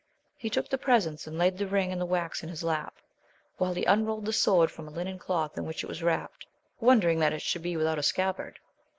[0.35, 2.95] He took the presents, and laid the ring and the wax in his lap,
[3.57, 6.47] while he unrolled the sword from a linen cloth in which it was wrapt,
[6.79, 8.57] wondering that it should be without a scabbard.